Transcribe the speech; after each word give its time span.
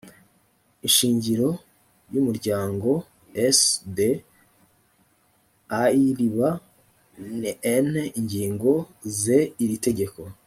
ishingiro 0.87 1.49
y 2.13 2.15
umuryango 2.21 2.89
s 3.57 3.59
d 3.97 3.99
airiba 5.81 6.49
n 7.41 7.43
ingingo 8.19 8.71
z 9.19 9.21
iri 9.63 9.77
tegeko 9.87 10.19